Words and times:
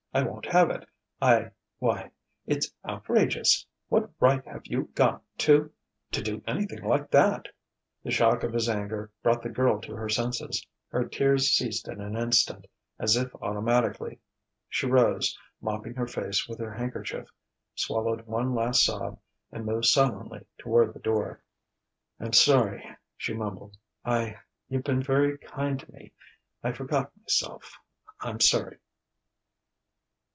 I 0.13 0.23
won't 0.23 0.47
have 0.47 0.69
it. 0.71 0.85
I 1.21 1.51
why 1.79 2.11
it's 2.45 2.69
outrageous! 2.85 3.65
What 3.87 4.09
right 4.19 4.45
have 4.45 4.65
you 4.65 4.89
got 4.93 5.23
to 5.37 5.71
to 6.11 6.21
do 6.21 6.43
anything 6.45 6.83
like 6.83 7.09
that?" 7.11 7.47
The 8.03 8.11
shock 8.11 8.43
of 8.43 8.51
his 8.51 8.67
anger 8.67 9.09
brought 9.23 9.41
the 9.41 9.47
girl 9.47 9.79
to 9.79 9.95
her 9.95 10.09
senses. 10.09 10.67
Her 10.89 11.05
tears 11.07 11.51
ceased 11.51 11.87
in 11.87 12.01
an 12.01 12.17
instant, 12.17 12.67
as 12.99 13.15
if 13.15 13.33
automatically. 13.35 14.19
She 14.67 14.85
rose, 14.85 15.39
mopping 15.61 15.93
her 15.93 16.07
face 16.07 16.45
with 16.45 16.59
her 16.59 16.73
handkerchief, 16.73 17.29
swallowed 17.73 18.27
one 18.27 18.53
last 18.53 18.83
sob, 18.83 19.17
and 19.49 19.65
moved 19.65 19.85
sullenly 19.85 20.45
toward 20.57 20.93
the 20.93 20.99
door. 20.99 21.41
"I'm 22.19 22.33
sorry," 22.33 22.85
she 23.15 23.33
mumbled. 23.33 23.77
"I 24.03 24.39
you've 24.67 24.83
been 24.83 25.01
very 25.03 25.37
kind 25.37 25.79
to 25.79 25.89
me 25.89 26.11
I 26.61 26.73
forgot 26.73 27.13
myself. 27.17 27.77
I'm 28.19 28.41
sorry." 28.41 28.77